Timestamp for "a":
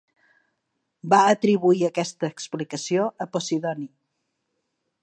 3.27-3.31